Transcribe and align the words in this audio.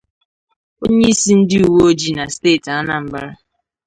onyeisi 0.83 1.31
ndị 1.39 1.57
uwe 1.69 1.81
ojii 1.89 2.15
na 2.17 2.25
steeti 2.33 2.69
Anambra 2.77 3.27